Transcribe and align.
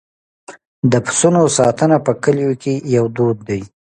د 0.91 0.93
پسونو 1.05 1.41
ساتنه 1.57 1.97
په 2.05 2.11
کلیو 2.23 2.53
کې 2.61 2.73
یو 2.95 3.05
دود 3.15 3.37
دی. 3.49 3.61